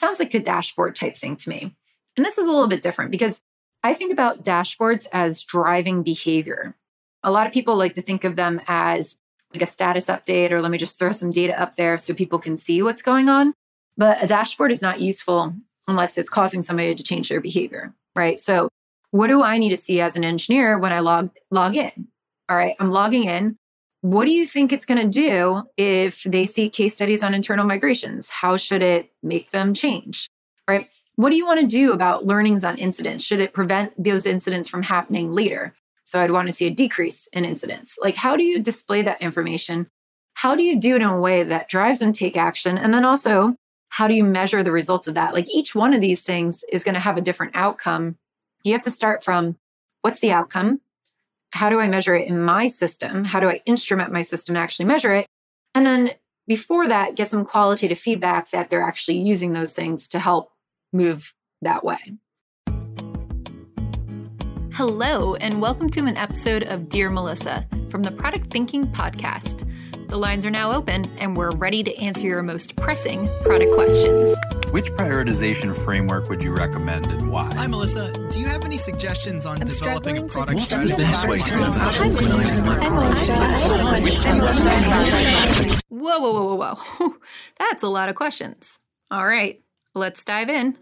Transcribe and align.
sounds 0.00 0.18
like 0.18 0.34
a 0.34 0.40
dashboard 0.40 0.96
type 0.96 1.16
thing 1.16 1.36
to 1.36 1.48
me. 1.48 1.76
And 2.16 2.26
this 2.26 2.38
is 2.38 2.46
a 2.46 2.52
little 2.52 2.68
bit 2.68 2.82
different 2.82 3.10
because 3.10 3.42
I 3.82 3.94
think 3.94 4.12
about 4.12 4.44
dashboards 4.44 5.06
as 5.12 5.44
driving 5.44 6.02
behavior. 6.02 6.76
A 7.22 7.30
lot 7.30 7.46
of 7.46 7.52
people 7.52 7.76
like 7.76 7.94
to 7.94 8.02
think 8.02 8.24
of 8.24 8.36
them 8.36 8.60
as 8.66 9.16
like 9.52 9.62
a 9.62 9.66
status 9.66 10.06
update, 10.06 10.52
or 10.52 10.60
let 10.60 10.70
me 10.70 10.78
just 10.78 10.98
throw 10.98 11.12
some 11.12 11.30
data 11.30 11.60
up 11.60 11.76
there 11.76 11.98
so 11.98 12.14
people 12.14 12.38
can 12.38 12.56
see 12.56 12.82
what's 12.82 13.02
going 13.02 13.28
on. 13.28 13.52
But 13.96 14.22
a 14.22 14.26
dashboard 14.26 14.70
is 14.70 14.82
not 14.82 15.00
useful 15.00 15.54
unless 15.88 16.16
it's 16.18 16.30
causing 16.30 16.62
somebody 16.62 16.94
to 16.94 17.02
change 17.02 17.28
their 17.28 17.40
behavior, 17.40 17.92
right? 18.14 18.38
So, 18.38 18.68
what 19.10 19.26
do 19.26 19.42
I 19.42 19.58
need 19.58 19.70
to 19.70 19.76
see 19.76 20.00
as 20.00 20.14
an 20.14 20.22
engineer 20.22 20.78
when 20.78 20.92
I 20.92 21.00
log 21.00 21.30
log 21.50 21.76
in? 21.76 22.08
All 22.48 22.56
right, 22.56 22.76
I'm 22.78 22.90
logging 22.90 23.24
in. 23.24 23.56
What 24.02 24.24
do 24.24 24.30
you 24.30 24.46
think 24.46 24.72
it's 24.72 24.86
going 24.86 25.00
to 25.00 25.08
do 25.08 25.62
if 25.76 26.22
they 26.22 26.46
see 26.46 26.70
case 26.70 26.94
studies 26.94 27.22
on 27.22 27.34
internal 27.34 27.66
migrations? 27.66 28.30
How 28.30 28.56
should 28.56 28.82
it 28.82 29.10
make 29.22 29.50
them 29.50 29.74
change? 29.74 30.30
Right? 30.66 30.88
What 31.16 31.30
do 31.30 31.36
you 31.36 31.44
want 31.44 31.60
to 31.60 31.66
do 31.66 31.92
about 31.92 32.24
learnings 32.24 32.64
on 32.64 32.78
incidents? 32.78 33.24
Should 33.24 33.40
it 33.40 33.52
prevent 33.52 33.92
those 34.02 34.24
incidents 34.24 34.68
from 34.68 34.82
happening 34.82 35.30
later? 35.30 35.74
So 36.04 36.18
I'd 36.18 36.30
want 36.30 36.48
to 36.48 36.52
see 36.52 36.66
a 36.66 36.70
decrease 36.70 37.28
in 37.34 37.44
incidents. 37.44 37.98
Like, 38.00 38.16
how 38.16 38.36
do 38.36 38.42
you 38.42 38.62
display 38.62 39.02
that 39.02 39.20
information? 39.20 39.86
How 40.32 40.54
do 40.54 40.62
you 40.62 40.80
do 40.80 40.94
it 40.94 41.02
in 41.02 41.08
a 41.08 41.20
way 41.20 41.42
that 41.42 41.68
drives 41.68 41.98
them 41.98 42.12
to 42.12 42.18
take 42.18 42.38
action? 42.38 42.78
And 42.78 42.94
then 42.94 43.04
also, 43.04 43.54
how 43.90 44.08
do 44.08 44.14
you 44.14 44.24
measure 44.24 44.62
the 44.62 44.72
results 44.72 45.08
of 45.08 45.14
that? 45.14 45.34
Like, 45.34 45.50
each 45.50 45.74
one 45.74 45.92
of 45.92 46.00
these 46.00 46.22
things 46.22 46.64
is 46.72 46.84
going 46.84 46.94
to 46.94 47.00
have 47.00 47.18
a 47.18 47.22
different 47.22 47.54
outcome. 47.54 48.16
You 48.64 48.72
have 48.72 48.82
to 48.82 48.90
start 48.90 49.22
from 49.22 49.58
what's 50.00 50.20
the 50.20 50.32
outcome? 50.32 50.80
How 51.52 51.68
do 51.68 51.80
I 51.80 51.88
measure 51.88 52.14
it 52.14 52.28
in 52.28 52.40
my 52.40 52.68
system? 52.68 53.24
How 53.24 53.40
do 53.40 53.48
I 53.48 53.60
instrument 53.66 54.12
my 54.12 54.22
system 54.22 54.54
to 54.54 54.60
actually 54.60 54.86
measure 54.86 55.12
it? 55.12 55.26
And 55.74 55.84
then 55.84 56.12
before 56.46 56.86
that, 56.86 57.16
get 57.16 57.28
some 57.28 57.44
qualitative 57.44 57.98
feedback 57.98 58.50
that 58.50 58.70
they're 58.70 58.84
actually 58.84 59.18
using 59.18 59.52
those 59.52 59.72
things 59.72 60.06
to 60.08 60.18
help 60.18 60.52
move 60.92 61.34
that 61.62 61.84
way. 61.84 61.98
Hello, 64.72 65.34
and 65.34 65.60
welcome 65.60 65.90
to 65.90 66.06
an 66.06 66.16
episode 66.16 66.62
of 66.62 66.88
Dear 66.88 67.10
Melissa 67.10 67.66
from 67.90 68.04
the 68.04 68.12
Product 68.12 68.50
Thinking 68.50 68.86
Podcast. 68.86 69.68
The 70.10 70.18
lines 70.18 70.44
are 70.44 70.50
now 70.50 70.72
open, 70.72 71.04
and 71.18 71.36
we're 71.36 71.52
ready 71.52 71.84
to 71.84 71.96
answer 71.98 72.26
your 72.26 72.42
most 72.42 72.74
pressing 72.74 73.28
product 73.42 73.72
questions. 73.72 74.36
Which 74.72 74.86
prioritization 74.94 75.72
framework 75.84 76.28
would 76.28 76.42
you 76.42 76.52
recommend 76.52 77.06
and 77.06 77.30
why? 77.30 77.54
Hi, 77.54 77.68
Melissa. 77.68 78.10
Do 78.32 78.40
you 78.40 78.46
have 78.46 78.64
any 78.64 78.76
suggestions 78.76 79.46
on 79.46 79.62
I'm 79.62 79.68
developing 79.68 80.18
a 80.18 80.26
product 80.26 80.54
What's 80.54 80.64
strategy? 80.64 80.94
the 80.94 81.02
best 81.02 81.28
way 81.28 81.38
to 81.38 81.48
go 81.48 81.62
about 81.62 81.94
Whoa, 85.88 86.18
whoa, 86.18 86.32
whoa, 86.32 86.56
whoa, 86.56 86.74
whoa. 86.74 87.14
That's 87.60 87.84
a 87.84 87.88
lot 87.88 88.08
of 88.08 88.16
questions. 88.16 88.80
All 89.12 89.24
right, 89.24 89.62
let's 89.94 90.24
dive 90.24 90.48
in. 90.48 90.76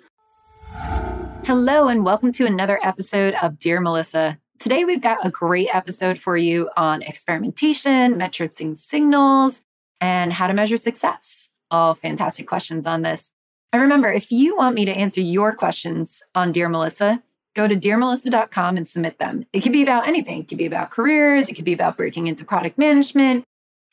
Hello, 1.44 1.88
and 1.88 2.02
welcome 2.02 2.32
to 2.32 2.46
another 2.46 2.80
episode 2.82 3.34
of 3.42 3.58
Dear 3.58 3.82
Melissa. 3.82 4.38
Today, 4.68 4.84
we've 4.84 5.00
got 5.00 5.24
a 5.24 5.30
great 5.30 5.74
episode 5.74 6.18
for 6.18 6.36
you 6.36 6.68
on 6.76 7.00
experimentation, 7.00 8.18
metrics 8.18 8.60
and 8.60 8.76
signals, 8.76 9.62
and 9.98 10.30
how 10.30 10.46
to 10.46 10.52
measure 10.52 10.76
success. 10.76 11.48
All 11.70 11.94
fantastic 11.94 12.46
questions 12.46 12.86
on 12.86 13.00
this. 13.00 13.32
And 13.72 13.80
remember, 13.80 14.12
if 14.12 14.30
you 14.30 14.58
want 14.58 14.74
me 14.74 14.84
to 14.84 14.92
answer 14.92 15.22
your 15.22 15.54
questions 15.54 16.22
on 16.34 16.52
Dear 16.52 16.68
Melissa, 16.68 17.22
go 17.56 17.66
to 17.66 17.76
dearmelissa.com 17.76 18.76
and 18.76 18.86
submit 18.86 19.18
them. 19.18 19.46
It 19.54 19.62
could 19.62 19.72
be 19.72 19.80
about 19.80 20.06
anything. 20.06 20.42
It 20.42 20.48
could 20.48 20.58
be 20.58 20.66
about 20.66 20.90
careers, 20.90 21.48
it 21.48 21.54
could 21.54 21.64
be 21.64 21.72
about 21.72 21.96
breaking 21.96 22.26
into 22.26 22.44
product 22.44 22.76
management, 22.76 23.44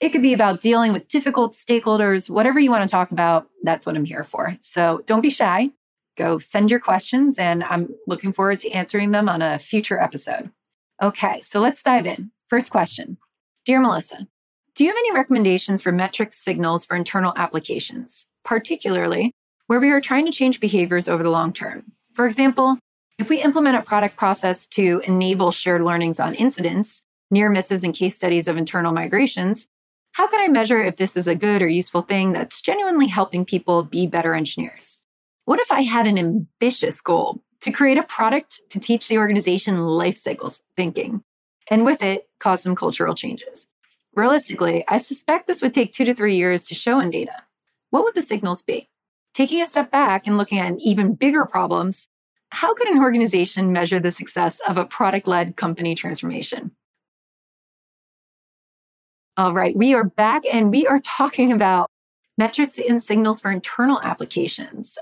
it 0.01 0.09
could 0.09 0.23
be 0.23 0.33
about 0.33 0.59
dealing 0.59 0.91
with 0.91 1.07
difficult 1.07 1.53
stakeholders, 1.53 2.29
whatever 2.29 2.59
you 2.59 2.69
want 2.69 2.83
to 2.83 2.91
talk 2.91 3.11
about, 3.11 3.47
that's 3.63 3.85
what 3.85 3.95
I'm 3.95 4.03
here 4.03 4.25
for. 4.25 4.53
So 4.59 5.03
don't 5.05 5.21
be 5.21 5.29
shy. 5.29 5.71
Go 6.17 6.37
send 6.37 6.69
your 6.69 6.81
questions, 6.81 7.39
and 7.39 7.63
I'm 7.63 7.95
looking 8.07 8.33
forward 8.33 8.59
to 8.61 8.71
answering 8.71 9.11
them 9.11 9.29
on 9.29 9.41
a 9.41 9.57
future 9.57 10.01
episode. 10.01 10.51
Okay, 11.01 11.41
so 11.41 11.59
let's 11.59 11.83
dive 11.83 12.05
in. 12.05 12.31
First 12.47 12.71
question 12.71 13.17
Dear 13.65 13.81
Melissa, 13.81 14.27
do 14.75 14.83
you 14.83 14.89
have 14.89 14.97
any 14.97 15.13
recommendations 15.13 15.81
for 15.81 15.91
metrics 15.91 16.37
signals 16.37 16.85
for 16.85 16.95
internal 16.95 17.33
applications, 17.35 18.27
particularly 18.43 19.33
where 19.67 19.79
we 19.79 19.91
are 19.91 20.01
trying 20.01 20.25
to 20.25 20.31
change 20.31 20.59
behaviors 20.59 21.09
over 21.09 21.23
the 21.23 21.29
long 21.29 21.51
term? 21.51 21.91
For 22.13 22.25
example, 22.25 22.77
if 23.17 23.29
we 23.29 23.41
implement 23.41 23.77
a 23.77 23.81
product 23.81 24.17
process 24.17 24.67
to 24.67 25.01
enable 25.07 25.51
shared 25.51 25.81
learnings 25.81 26.19
on 26.19 26.35
incidents, 26.35 27.01
near 27.31 27.49
misses, 27.49 27.83
and 27.83 27.93
case 27.93 28.15
studies 28.15 28.47
of 28.47 28.57
internal 28.57 28.93
migrations, 28.93 29.67
how 30.13 30.27
can 30.27 30.39
I 30.39 30.47
measure 30.47 30.81
if 30.81 30.95
this 30.95 31.17
is 31.17 31.27
a 31.27 31.35
good 31.35 31.61
or 31.61 31.67
useful 31.67 32.01
thing 32.01 32.31
that's 32.31 32.61
genuinely 32.61 33.07
helping 33.07 33.43
people 33.43 33.83
be 33.83 34.07
better 34.07 34.33
engineers? 34.33 34.97
What 35.43 35.59
if 35.59 35.71
I 35.71 35.81
had 35.81 36.07
an 36.07 36.17
ambitious 36.17 37.01
goal 37.01 37.41
to 37.61 37.71
create 37.71 37.97
a 37.97 38.03
product 38.03 38.61
to 38.69 38.79
teach 38.79 39.07
the 39.07 39.17
organization 39.17 39.85
life 39.85 40.17
cycle 40.17 40.53
thinking, 40.75 41.23
and 41.69 41.85
with 41.85 42.03
it, 42.03 42.27
cause 42.39 42.61
some 42.61 42.75
cultural 42.75 43.15
changes? 43.15 43.67
Realistically, 44.15 44.85
I 44.87 44.97
suspect 44.97 45.47
this 45.47 45.61
would 45.61 45.73
take 45.73 45.91
two 45.91 46.05
to 46.05 46.15
three 46.15 46.35
years 46.35 46.65
to 46.67 46.75
show 46.75 46.99
in 46.99 47.09
data. 47.09 47.43
What 47.89 48.03
would 48.03 48.15
the 48.15 48.21
signals 48.21 48.63
be? 48.63 48.89
Taking 49.33 49.61
a 49.61 49.67
step 49.67 49.91
back 49.91 50.27
and 50.27 50.37
looking 50.37 50.59
at 50.59 50.79
even 50.79 51.15
bigger 51.15 51.45
problems, 51.45 52.07
how 52.51 52.73
could 52.73 52.87
an 52.87 52.99
organization 52.99 53.73
measure 53.73 53.99
the 53.99 54.11
success 54.11 54.61
of 54.67 54.77
a 54.77 54.85
product 54.85 55.27
led 55.27 55.57
company 55.57 55.95
transformation? 55.95 56.71
All 59.37 59.53
right, 59.53 59.75
we 59.75 59.93
are 59.93 60.05
back 60.05 60.43
and 60.49 60.71
we 60.71 60.87
are 60.87 61.01
talking 61.01 61.51
about 61.51 61.91
metrics 62.37 62.79
and 62.79 63.03
signals 63.03 63.41
for 63.41 63.51
internal 63.51 64.01
applications. 64.01 64.97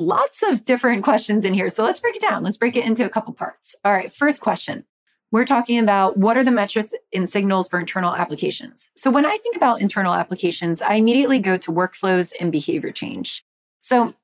Lots 0.00 0.42
of 0.42 0.64
different 0.64 1.02
questions 1.02 1.44
in 1.44 1.54
here. 1.54 1.70
So 1.70 1.84
let's 1.84 2.00
break 2.00 2.16
it 2.16 2.22
down. 2.22 2.44
Let's 2.44 2.56
break 2.56 2.76
it 2.76 2.84
into 2.84 3.04
a 3.04 3.08
couple 3.08 3.32
parts. 3.34 3.74
All 3.84 3.92
right, 3.92 4.12
first 4.12 4.40
question. 4.40 4.84
We're 5.30 5.44
talking 5.44 5.78
about 5.78 6.16
what 6.16 6.38
are 6.38 6.44
the 6.44 6.50
metrics 6.50 6.94
and 7.12 7.28
signals 7.28 7.68
for 7.68 7.78
internal 7.78 8.14
applications. 8.14 8.88
So 8.96 9.10
when 9.10 9.26
I 9.26 9.36
think 9.36 9.56
about 9.56 9.80
internal 9.80 10.14
applications, 10.14 10.80
I 10.80 10.94
immediately 10.94 11.38
go 11.38 11.58
to 11.58 11.72
workflows 11.72 12.32
and 12.40 12.50
behavior 12.50 12.92
change. 12.92 13.44
So 13.82 14.14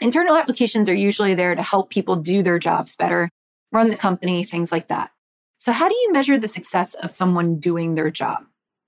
internal 0.00 0.36
applications 0.36 0.88
are 0.88 0.94
usually 0.94 1.34
there 1.34 1.54
to 1.54 1.62
help 1.62 1.90
people 1.90 2.16
do 2.16 2.42
their 2.42 2.58
jobs 2.58 2.96
better, 2.96 3.28
run 3.72 3.90
the 3.90 3.96
company, 3.96 4.44
things 4.44 4.72
like 4.72 4.88
that. 4.88 5.10
So 5.58 5.72
how 5.72 5.88
do 5.88 5.94
you 5.94 6.12
measure 6.12 6.38
the 6.38 6.48
success 6.48 6.94
of 6.94 7.10
someone 7.10 7.58
doing 7.58 7.94
their 7.94 8.10
job? 8.10 8.44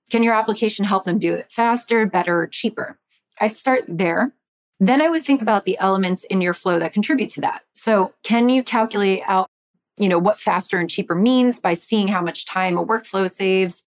Can 0.09 0.23
your 0.23 0.33
application 0.33 0.85
help 0.85 1.05
them 1.05 1.19
do 1.19 1.33
it 1.33 1.51
faster, 1.51 2.05
better, 2.05 2.47
cheaper? 2.47 2.97
I'd 3.39 3.55
start 3.55 3.83
there. 3.87 4.33
Then 4.79 5.01
I 5.01 5.09
would 5.09 5.23
think 5.23 5.41
about 5.41 5.65
the 5.65 5.77
elements 5.79 6.23
in 6.25 6.41
your 6.41 6.53
flow 6.53 6.79
that 6.79 6.93
contribute 6.93 7.29
to 7.31 7.41
that. 7.41 7.63
So, 7.73 8.13
can 8.23 8.49
you 8.49 8.63
calculate 8.63 9.23
out, 9.25 9.49
you 9.97 10.07
know, 10.07 10.19
what 10.19 10.39
faster 10.39 10.77
and 10.77 10.89
cheaper 10.89 11.15
means 11.15 11.59
by 11.59 11.73
seeing 11.73 12.07
how 12.07 12.21
much 12.21 12.45
time 12.45 12.77
a 12.77 12.85
workflow 12.85 13.29
saves? 13.29 13.83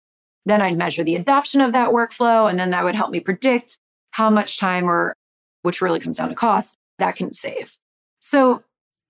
Then 0.46 0.62
I'd 0.62 0.76
measure 0.76 1.04
the 1.04 1.14
adoption 1.14 1.60
of 1.60 1.72
that 1.72 1.90
workflow, 1.90 2.50
and 2.50 2.58
then 2.58 2.70
that 2.70 2.82
would 2.82 2.96
help 2.96 3.12
me 3.12 3.20
predict 3.20 3.78
how 4.12 4.30
much 4.30 4.58
time 4.58 4.88
or 4.88 5.14
which 5.62 5.80
really 5.80 6.00
comes 6.00 6.16
down 6.16 6.30
to 6.30 6.34
cost 6.34 6.76
that 6.98 7.14
can 7.14 7.32
save. 7.32 7.76
So, 8.20 8.64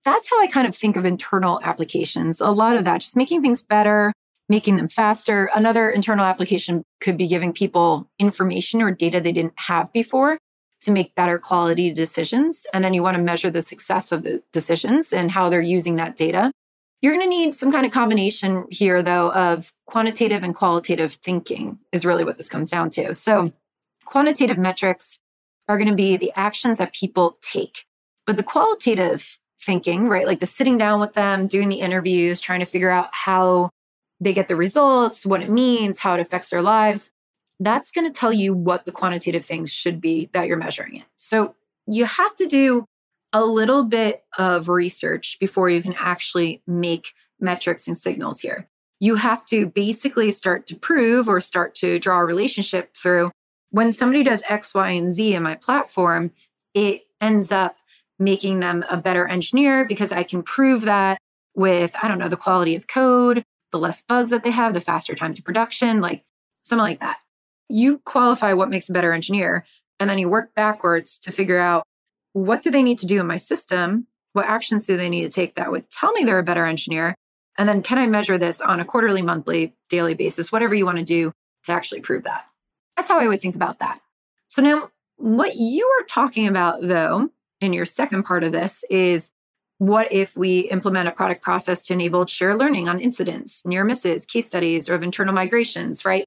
that's 0.05 0.29
how 0.29 0.39
I 0.39 0.47
kind 0.47 0.67
of 0.67 0.75
think 0.75 0.97
of 0.97 1.05
internal 1.05 1.59
applications. 1.63 2.41
A 2.41 2.51
lot 2.51 2.75
of 2.75 2.85
that 2.85 3.01
just 3.01 3.15
making 3.15 3.41
things 3.41 3.63
better, 3.63 4.13
making 4.49 4.77
them 4.77 4.87
faster. 4.87 5.49
Another 5.55 5.89
internal 5.89 6.25
application 6.25 6.83
could 7.01 7.17
be 7.17 7.27
giving 7.27 7.53
people 7.53 8.09
information 8.19 8.81
or 8.81 8.91
data 8.91 9.19
they 9.19 9.31
didn't 9.31 9.53
have 9.57 9.91
before 9.93 10.37
to 10.81 10.91
make 10.91 11.15
better 11.15 11.37
quality 11.39 11.91
decisions. 11.91 12.65
And 12.73 12.83
then 12.83 12.93
you 12.93 13.03
want 13.03 13.17
to 13.17 13.23
measure 13.23 13.49
the 13.49 13.61
success 13.61 14.11
of 14.11 14.23
the 14.23 14.41
decisions 14.51 15.13
and 15.13 15.31
how 15.31 15.49
they're 15.49 15.61
using 15.61 15.95
that 15.95 16.17
data. 16.17 16.51
You're 17.01 17.13
going 17.13 17.25
to 17.25 17.29
need 17.29 17.55
some 17.55 17.71
kind 17.71 17.85
of 17.85 17.91
combination 17.91 18.65
here, 18.69 19.01
though, 19.01 19.31
of 19.31 19.71
quantitative 19.87 20.43
and 20.43 20.53
qualitative 20.53 21.13
thinking, 21.13 21.79
is 21.91 22.05
really 22.05 22.23
what 22.23 22.37
this 22.37 22.49
comes 22.49 22.69
down 22.69 22.91
to. 22.91 23.13
So, 23.15 23.51
quantitative 24.05 24.57
metrics 24.57 25.19
are 25.67 25.77
going 25.77 25.89
to 25.89 25.95
be 25.95 26.17
the 26.17 26.31
actions 26.35 26.77
that 26.77 26.93
people 26.93 27.37
take. 27.41 27.85
But 28.27 28.37
the 28.37 28.43
qualitative 28.43 29.39
thinking, 29.59 30.07
right, 30.09 30.25
like 30.25 30.39
the 30.39 30.45
sitting 30.45 30.77
down 30.77 30.99
with 30.99 31.13
them, 31.13 31.47
doing 31.47 31.69
the 31.69 31.79
interviews, 31.79 32.39
trying 32.39 32.59
to 32.59 32.65
figure 32.65 32.89
out 32.89 33.09
how 33.11 33.69
they 34.19 34.33
get 34.33 34.47
the 34.47 34.55
results, 34.55 35.25
what 35.25 35.41
it 35.41 35.49
means, 35.49 35.99
how 35.99 36.13
it 36.13 36.19
affects 36.19 36.51
their 36.51 36.61
lives, 36.61 37.09
that's 37.63 37.91
going 37.91 38.05
to 38.05 38.19
tell 38.19 38.33
you 38.33 38.53
what 38.53 38.85
the 38.85 38.91
quantitative 38.91 39.45
things 39.45 39.71
should 39.71 40.01
be 40.01 40.29
that 40.33 40.47
you're 40.47 40.57
measuring 40.57 40.95
it. 40.95 41.03
So 41.15 41.55
you 41.87 42.05
have 42.05 42.35
to 42.35 42.47
do 42.47 42.85
a 43.33 43.45
little 43.45 43.85
bit 43.85 44.23
of 44.37 44.67
research 44.67 45.37
before 45.39 45.69
you 45.69 45.81
can 45.81 45.95
actually 45.97 46.61
make 46.67 47.13
metrics 47.39 47.87
and 47.87 47.97
signals 47.97 48.41
here. 48.41 48.67
You 48.99 49.15
have 49.15 49.45
to 49.45 49.67
basically 49.67 50.31
start 50.31 50.67
to 50.67 50.75
prove 50.75 51.27
or 51.27 51.39
start 51.39 51.73
to 51.75 51.97
draw 51.99 52.19
a 52.19 52.25
relationship 52.25 52.95
through 52.95 53.31
when 53.71 53.93
somebody 53.93 54.23
does 54.23 54.43
X, 54.47 54.75
Y, 54.75 54.89
and 54.91 55.11
Z 55.11 55.33
in 55.33 55.43
my 55.43 55.55
platform, 55.55 56.31
it 56.73 57.01
ends 57.19 57.51
up 57.51 57.77
making 58.19 58.59
them 58.59 58.85
a 58.89 58.97
better 58.97 59.27
engineer 59.27 59.85
because 59.85 60.11
I 60.11 60.23
can 60.23 60.43
prove 60.43 60.83
that 60.83 61.17
with, 61.55 61.95
I 62.01 62.07
don't 62.07 62.19
know, 62.19 62.29
the 62.29 62.37
quality 62.37 62.75
of 62.75 62.87
code, 62.87 63.43
the 63.71 63.79
less 63.79 64.03
bugs 64.03 64.29
that 64.29 64.43
they 64.43 64.51
have, 64.51 64.73
the 64.73 64.81
faster 64.81 65.15
time 65.15 65.33
to 65.33 65.41
production, 65.41 66.01
like 66.01 66.23
something 66.63 66.83
like 66.83 66.99
that. 66.99 67.17
You 67.71 67.99
qualify 67.99 68.53
what 68.53 68.69
makes 68.69 68.89
a 68.89 68.93
better 68.93 69.13
engineer, 69.13 69.65
and 69.99 70.09
then 70.09 70.19
you 70.19 70.29
work 70.29 70.53
backwards 70.55 71.17
to 71.19 71.31
figure 71.31 71.59
out 71.59 71.83
what 72.33 72.61
do 72.61 72.71
they 72.71 72.83
need 72.83 72.99
to 72.99 73.05
do 73.05 73.19
in 73.19 73.27
my 73.27 73.37
system? 73.37 74.07
What 74.33 74.45
actions 74.45 74.87
do 74.87 74.97
they 74.97 75.09
need 75.09 75.23
to 75.23 75.29
take 75.29 75.55
that 75.55 75.71
would 75.71 75.89
tell 75.89 76.11
me 76.13 76.23
they're 76.23 76.39
a 76.39 76.43
better 76.43 76.65
engineer? 76.65 77.15
And 77.57 77.67
then 77.67 77.81
can 77.81 77.97
I 77.97 78.07
measure 78.07 78.37
this 78.37 78.61
on 78.61 78.79
a 78.79 78.85
quarterly, 78.85 79.21
monthly, 79.21 79.73
daily 79.89 80.13
basis, 80.13 80.51
whatever 80.51 80.73
you 80.73 80.85
want 80.85 80.97
to 80.97 81.03
do 81.03 81.31
to 81.63 81.71
actually 81.71 82.01
prove 82.01 82.23
that? 82.23 82.45
That's 82.95 83.09
how 83.09 83.19
I 83.19 83.27
would 83.27 83.41
think 83.41 83.55
about 83.55 83.79
that. 83.79 84.01
So 84.47 84.61
now, 84.61 84.89
what 85.17 85.55
you 85.55 85.85
are 85.99 86.05
talking 86.05 86.47
about, 86.47 86.81
though, 86.81 87.29
in 87.59 87.73
your 87.73 87.85
second 87.85 88.23
part 88.23 88.43
of 88.43 88.51
this 88.51 88.83
is 88.89 89.31
what 89.77 90.11
if 90.11 90.35
we 90.35 90.61
implement 90.61 91.07
a 91.07 91.11
product 91.11 91.41
process 91.41 91.85
to 91.85 91.93
enable 91.93 92.25
shared 92.25 92.57
learning 92.57 92.87
on 92.87 92.99
incidents, 92.99 93.61
near 93.65 93.83
misses, 93.83 94.25
case 94.25 94.47
studies, 94.47 94.89
or 94.89 94.95
of 94.95 95.03
internal 95.03 95.33
migrations, 95.33 96.05
right? 96.05 96.25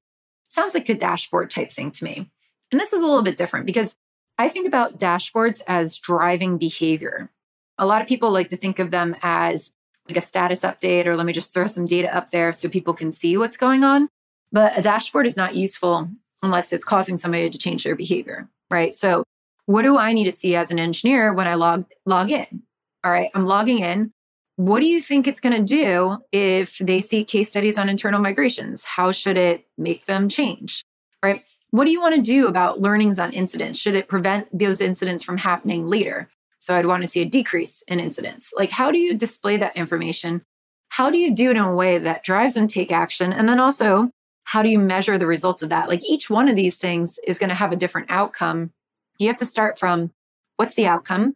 Sounds 0.55 0.73
like 0.73 0.87
a 0.87 0.95
dashboard 0.95 1.51
type 1.51 1.69
thing 1.69 1.91
to 1.91 2.03
me. 2.05 2.31
And 2.71 2.79
this 2.79 2.93
is 2.93 3.01
a 3.01 3.05
little 3.05 3.23
bit 3.23 3.35
different 3.35 3.65
because 3.65 3.97
I 4.37 4.47
think 4.47 4.65
about 4.65 4.99
dashboards 4.99 5.61
as 5.67 5.99
driving 5.99 6.57
behavior. 6.57 7.29
A 7.77 7.85
lot 7.85 8.01
of 8.01 8.07
people 8.07 8.31
like 8.31 8.47
to 8.49 8.57
think 8.57 8.79
of 8.79 8.89
them 8.89 9.17
as 9.21 9.73
like 10.07 10.15
a 10.15 10.21
status 10.21 10.61
update, 10.61 11.07
or 11.07 11.17
let 11.17 11.25
me 11.25 11.33
just 11.33 11.53
throw 11.53 11.67
some 11.67 11.85
data 11.85 12.15
up 12.15 12.31
there 12.31 12.53
so 12.53 12.69
people 12.69 12.93
can 12.93 13.11
see 13.11 13.35
what's 13.35 13.57
going 13.57 13.83
on. 13.83 14.07
But 14.53 14.77
a 14.77 14.81
dashboard 14.81 15.27
is 15.27 15.35
not 15.35 15.55
useful 15.55 16.07
unless 16.41 16.71
it's 16.71 16.85
causing 16.85 17.17
somebody 17.17 17.49
to 17.49 17.57
change 17.57 17.83
their 17.83 17.97
behavior, 17.97 18.47
right? 18.71 18.93
So, 18.93 19.25
what 19.65 19.81
do 19.81 19.97
I 19.97 20.13
need 20.13 20.23
to 20.23 20.31
see 20.31 20.55
as 20.55 20.71
an 20.71 20.79
engineer 20.79 21.33
when 21.33 21.47
I 21.49 21.55
log 21.55 21.85
log 22.05 22.31
in? 22.31 22.63
all 23.03 23.11
right, 23.11 23.29
I'm 23.35 23.45
logging 23.45 23.79
in. 23.79 24.11
What 24.57 24.79
do 24.79 24.85
you 24.85 25.01
think 25.01 25.27
it's 25.27 25.41
going 25.41 25.55
to 25.55 25.63
do 25.63 26.17
if 26.31 26.77
they 26.77 27.01
see 27.01 27.25
case 27.25 27.49
studies 27.49 27.77
on 27.77 27.89
internal 27.89 28.21
migrations? 28.21 28.85
How 28.85 29.11
should 29.11 29.37
it 29.37 29.65
make 29.77 30.05
them 30.05 30.29
change? 30.29 30.85
Right? 31.21 31.43
What 31.71 31.85
do 31.85 31.91
you 31.91 31.99
want 31.99 32.15
to 32.15 32.21
do 32.21 32.47
about 32.47 32.79
learnings 32.79 33.19
on 33.19 33.33
incidents? 33.33 33.79
Should 33.79 33.95
it 33.95 34.07
prevent 34.07 34.47
those 34.57 34.79
incidents 34.79 35.23
from 35.23 35.37
happening 35.37 35.85
later? 35.85 36.29
So 36.59 36.73
I'd 36.73 36.85
want 36.85 37.03
to 37.03 37.07
see 37.07 37.21
a 37.21 37.25
decrease 37.25 37.83
in 37.87 37.99
incidents. 37.99 38.53
Like, 38.55 38.71
how 38.71 38.91
do 38.91 38.97
you 38.97 39.17
display 39.17 39.57
that 39.57 39.75
information? 39.75 40.41
How 40.87 41.09
do 41.09 41.17
you 41.17 41.35
do 41.35 41.49
it 41.49 41.57
in 41.57 41.63
a 41.63 41.75
way 41.75 41.97
that 41.97 42.23
drives 42.23 42.53
them 42.53 42.67
to 42.67 42.73
take 42.73 42.93
action? 42.93 43.33
And 43.33 43.49
then 43.49 43.59
also, 43.59 44.09
how 44.45 44.61
do 44.61 44.69
you 44.69 44.79
measure 44.79 45.17
the 45.17 45.27
results 45.27 45.63
of 45.63 45.69
that? 45.69 45.89
Like, 45.89 46.05
each 46.05 46.29
one 46.29 46.47
of 46.47 46.55
these 46.55 46.77
things 46.77 47.19
is 47.27 47.37
going 47.37 47.49
to 47.49 47.55
have 47.55 47.73
a 47.73 47.75
different 47.75 48.09
outcome. 48.09 48.71
You 49.19 49.27
have 49.27 49.37
to 49.37 49.45
start 49.45 49.77
from 49.77 50.11
what's 50.55 50.75
the 50.75 50.87
outcome? 50.87 51.35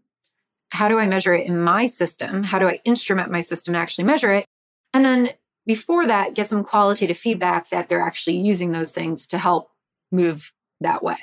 How 0.72 0.88
do 0.88 0.98
I 1.00 1.08
measure 1.08 1.34
it 1.34 1.48
in 1.48 1.60
my 1.60 1.86
system? 1.86 2.44
How 2.44 2.60
do 2.60 2.68
I 2.68 2.80
instrument 2.86 3.32
my 3.32 3.42
system 3.42 3.74
to 3.74 3.80
actually 3.80 4.06
measure 4.06 4.34
it? 4.34 4.46
And 4.94 5.04
then 5.04 5.30
before 5.66 6.08
that, 6.08 6.34
get 6.34 6.48
some 6.48 6.64
qualitative 6.64 7.18
feedback 7.18 7.70
that 7.70 7.90
they're 7.90 8.02
actually 8.02 8.38
using 8.38 8.72
those 8.72 8.92
things 8.92 9.28
to 9.28 9.38
help 9.38 9.70
move 10.12 10.54
that 10.82 11.04
way. 11.04 11.18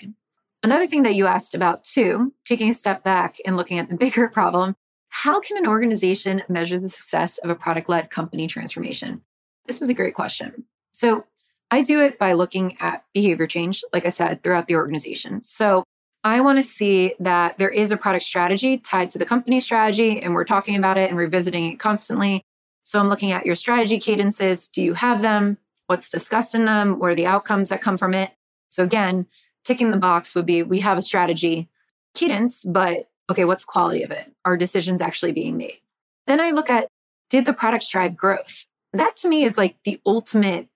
Another 0.62 0.87
thing 0.87 1.02
that 1.04 1.14
you 1.14 1.26
asked 1.26 1.54
about 1.54 1.84
too, 1.84 2.32
taking 2.44 2.70
a 2.70 2.75
step 2.75 3.04
back 3.04 3.37
and 3.44 3.56
looking 3.56 3.78
at 3.78 3.88
the 3.88 3.96
bigger 4.04 4.28
problem, 4.28 4.75
how 5.08 5.40
can 5.40 5.56
an 5.56 5.66
organization 5.66 6.42
measure 6.49 6.78
the 6.78 6.88
success 6.88 7.38
of 7.38 7.50
a 7.50 7.54
product 7.54 7.88
led 7.88 8.10
company 8.10 8.46
transformation? 8.46 9.22
This 9.66 9.81
is 9.81 9.90
a 9.90 9.94
great 9.94 10.14
question. 10.14 10.64
So 10.92 11.25
I 11.70 11.82
do 11.82 12.00
it 12.00 12.19
by 12.19 12.32
looking 12.32 12.76
at 12.81 13.04
behavior 13.14 13.46
change, 13.46 13.82
like 13.92 14.06
I 14.06 14.10
said, 14.10 14.42
throughout 14.42 14.69
the 14.69 14.76
organization. 14.76 15.42
So 15.42 15.84
I 16.26 16.40
want 16.40 16.58
to 16.58 16.64
see 16.64 17.14
that 17.20 17.56
there 17.56 17.70
is 17.70 17.93
a 17.93 17.96
product 17.96 18.25
strategy 18.25 18.78
tied 18.78 19.11
to 19.11 19.19
the 19.19 19.25
company 19.25 19.61
strategy, 19.61 20.20
and 20.20 20.34
we're 20.34 20.44
talking 20.44 20.75
about 20.75 20.99
it 20.99 21.08
and 21.08 21.17
revisiting 21.17 21.70
it 21.70 21.78
constantly. 21.78 22.43
So 22.82 22.99
I'm 22.99 23.08
looking 23.08 23.31
at 23.31 23.46
your 23.46 23.55
strategy 23.55 24.00
cadences. 24.00 24.67
Do 24.67 24.82
you 24.82 24.94
have 24.94 25.23
them? 25.23 25.56
What's 25.87 26.11
discussed 26.11 26.56
in 26.56 26.64
them? 26.64 26.99
What 26.99 27.11
are 27.11 27.14
the 27.14 27.26
outcomes 27.26 27.69
that 27.69 27.81
come 27.81 27.96
from 27.96 28.12
it? 28.12 28.32
So 28.70 28.82
again, 28.82 29.26
ticking 29.64 29.93
the 29.93 29.99
box 29.99 30.34
would 30.34 30.46
be 30.46 30.64
we 30.64 30.81
have 30.81 30.99
a 30.99 31.02
strategy 31.02 31.69
cadence, 32.17 32.64
but 32.64 33.08
okay, 33.31 33.44
what's 33.44 33.64
quality 33.64 34.02
of 34.02 34.11
it? 34.11 34.34
Are 34.44 34.56
decisions 34.56 35.00
actually 35.00 35.31
being 35.31 35.56
made? 35.56 35.78
Then 36.26 36.40
I 36.40 36.50
look 36.50 36.70
at 36.70 36.88
did 37.31 37.46
the 37.46 37.52
product 37.52 37.88
drive 37.88 38.17
growth? 38.17 38.67
That 38.93 39.14
to 39.19 39.28
me 39.28 39.44
is 39.44 39.56
like 39.56 39.76
the 39.84 40.00
ultimate 40.05 40.67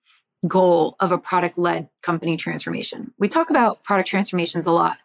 goal 0.47 0.95
of 1.01 1.11
a 1.11 1.17
product 1.17 1.57
led 1.57 1.89
company 2.01 2.37
transformation. 2.37 3.13
We 3.19 3.27
talk 3.27 3.49
about 3.49 3.83
product 3.83 4.07
transformations 4.07 4.65
a 4.65 4.71
lot. 4.71 4.95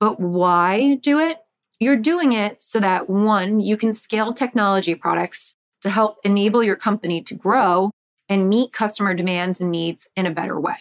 But 0.00 0.18
why 0.18 0.94
do 0.96 1.18
it? 1.18 1.38
You're 1.78 1.96
doing 1.96 2.32
it 2.32 2.60
so 2.60 2.80
that 2.80 3.08
one, 3.08 3.60
you 3.60 3.76
can 3.76 3.92
scale 3.92 4.32
technology 4.32 4.94
products 4.94 5.54
to 5.82 5.90
help 5.90 6.18
enable 6.24 6.64
your 6.64 6.76
company 6.76 7.22
to 7.22 7.34
grow 7.34 7.90
and 8.28 8.48
meet 8.48 8.72
customer 8.72 9.14
demands 9.14 9.60
and 9.60 9.70
needs 9.70 10.08
in 10.16 10.26
a 10.26 10.30
better 10.30 10.58
way. 10.58 10.76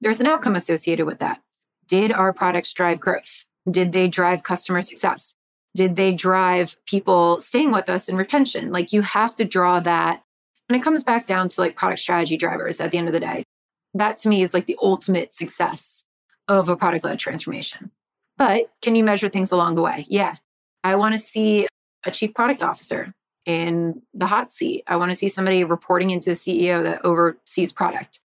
There's 0.00 0.20
an 0.20 0.26
outcome 0.26 0.56
associated 0.56 1.06
with 1.06 1.18
that. 1.20 1.40
Did 1.88 2.12
our 2.12 2.32
products 2.32 2.72
drive 2.72 3.00
growth? 3.00 3.44
Did 3.70 3.92
they 3.92 4.08
drive 4.08 4.42
customer 4.42 4.82
success? 4.82 5.34
Did 5.74 5.96
they 5.96 6.12
drive 6.12 6.76
people 6.86 7.40
staying 7.40 7.72
with 7.72 7.88
us 7.88 8.08
and 8.08 8.16
retention? 8.16 8.70
Like 8.70 8.92
you 8.92 9.02
have 9.02 9.34
to 9.36 9.44
draw 9.44 9.80
that. 9.80 10.22
And 10.68 10.76
it 10.76 10.82
comes 10.82 11.04
back 11.04 11.26
down 11.26 11.48
to 11.48 11.60
like 11.60 11.76
product 11.76 12.00
strategy 12.00 12.36
drivers 12.36 12.80
at 12.80 12.90
the 12.90 12.98
end 12.98 13.08
of 13.08 13.14
the 13.14 13.20
day. 13.20 13.44
That 13.92 14.16
to 14.18 14.28
me 14.28 14.42
is 14.42 14.54
like 14.54 14.66
the 14.66 14.78
ultimate 14.80 15.34
success 15.34 16.04
of 16.48 16.68
a 16.68 16.76
product 16.76 17.04
led 17.04 17.18
transformation. 17.18 17.90
But 18.36 18.70
can 18.82 18.96
you 18.96 19.04
measure 19.04 19.28
things 19.28 19.52
along 19.52 19.74
the 19.74 19.82
way? 19.82 20.06
Yeah. 20.08 20.36
I 20.82 20.96
want 20.96 21.14
to 21.14 21.18
see 21.18 21.68
a 22.04 22.10
chief 22.10 22.34
product 22.34 22.62
officer 22.62 23.14
in 23.46 24.02
the 24.12 24.26
hot 24.26 24.52
seat. 24.52 24.84
I 24.86 24.96
want 24.96 25.10
to 25.10 25.16
see 25.16 25.28
somebody 25.28 25.64
reporting 25.64 26.10
into 26.10 26.30
the 26.30 26.36
CEO 26.36 26.82
that 26.82 27.04
oversees 27.04 27.72
product. 27.72 28.20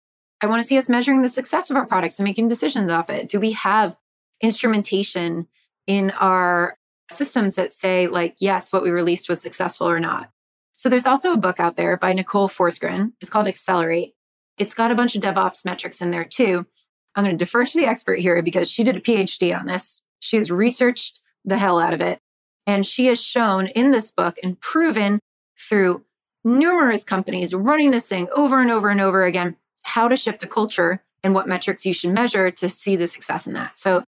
I 0.42 0.48
want 0.48 0.62
to 0.62 0.68
see 0.68 0.78
us 0.78 0.90
measuring 0.90 1.22
the 1.22 1.30
success 1.30 1.70
of 1.70 1.78
our 1.78 1.86
products 1.86 2.20
and 2.20 2.26
making 2.26 2.50
decisions 2.50 2.92
off 2.92 3.10
it. 3.10 3.30
Do 3.30 3.40
we 3.40 3.54
have 3.54 3.96
instrumentation 4.42 5.48
in 5.88 6.12
our 6.12 6.78
systems 7.12 7.56
that 7.56 7.72
say, 7.72 8.08
like, 8.08 8.36
yes, 8.40 8.74
what 8.74 8.84
we 8.84 8.92
released 8.92 9.30
was 9.30 9.42
successful 9.42 9.88
or 9.88 10.00
not? 10.00 10.30
So 10.76 10.90
there's 10.90 11.08
also 11.08 11.32
a 11.32 11.38
book 11.38 11.60
out 11.60 11.78
there 11.78 11.98
by 11.98 12.14
Nicole 12.14 12.50
Forsgren. 12.50 13.14
It's 13.22 13.30
called 13.30 13.48
Accelerate. 13.48 14.14
It's 14.58 14.74
got 14.74 14.92
a 14.92 14.96
bunch 14.96 15.16
of 15.16 15.22
DevOps 15.22 15.66
metrics 15.66 16.02
in 16.02 16.12
there 16.12 16.26
too. 16.26 16.66
I'm 17.16 17.24
going 17.24 17.38
to 17.38 17.44
defer 17.44 17.66
to 17.66 17.78
the 17.80 17.88
expert 17.88 18.20
here 18.20 18.42
because 18.42 18.70
she 18.70 18.84
did 18.84 18.96
a 18.96 19.02
PhD 19.02 19.58
on 19.58 19.66
this. 19.66 20.02
She 20.20 20.38
has 20.38 20.52
researched 20.52 21.22
the 21.46 21.58
hell 21.58 21.80
out 21.80 21.94
of 21.94 22.02
it. 22.02 22.20
And 22.68 22.86
she 22.86 23.06
has 23.08 23.22
shown 23.22 23.68
in 23.68 23.92
this 23.92 24.12
book 24.12 24.38
and 24.44 24.60
proven 24.60 25.20
through 25.58 26.04
numerous 26.44 27.04
companies 27.04 27.54
running 27.54 27.92
this 27.92 28.08
thing 28.08 28.28
over 28.36 28.60
and 28.60 28.72
over 28.72 28.90
and 28.90 29.02
over 29.02 29.24
again 29.24 29.56
how 29.84 30.08
to 30.08 30.18
shift 30.18 30.44
a 30.44 30.48
culture 30.48 31.04
and 31.24 31.34
what 31.34 31.48
metrics 31.48 31.86
you 31.86 31.94
should 31.94 32.12
measure 32.12 32.52
to 32.52 32.70
see 32.70 32.96
the 32.96 33.08
success 33.08 33.48
in 33.48 33.54
that. 33.54 33.78
So 33.78 34.04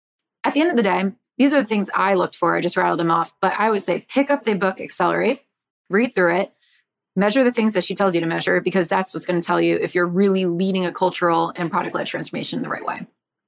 at 0.44 0.54
the 0.54 0.60
end 0.60 0.70
of 0.70 0.76
the 0.76 0.82
day, 0.82 1.12
these 1.36 1.52
are 1.52 1.62
the 1.62 1.68
things 1.68 1.90
I 1.94 2.14
looked 2.14 2.36
for. 2.36 2.56
I 2.56 2.60
just 2.60 2.76
rattled 2.76 3.00
them 3.00 3.10
off. 3.10 3.34
But 3.40 3.54
I 3.58 3.70
would 3.70 3.82
say 3.82 4.06
pick 4.08 4.30
up 4.30 4.44
the 4.44 4.54
book, 4.54 4.80
Accelerate, 4.80 5.42
read 5.90 6.14
through 6.14 6.36
it, 6.36 6.52
measure 7.16 7.44
the 7.44 7.52
things 7.52 7.74
that 7.74 7.84
she 7.84 7.94
tells 7.94 8.14
you 8.14 8.20
to 8.20 8.26
measure 8.26 8.60
because 8.60 8.88
that's 8.88 9.14
what's 9.14 9.26
going 9.26 9.40
to 9.40 9.46
tell 9.46 9.60
you 9.60 9.76
if 9.76 9.94
you're 9.94 10.06
really 10.06 10.46
leading 10.46 10.84
a 10.84 10.92
cultural 10.92 11.52
and 11.56 11.70
product 11.70 11.94
led 11.94 12.06
transformation 12.06 12.58
in 12.58 12.62
the 12.62 12.68
right 12.68 12.84
way. 12.84 13.06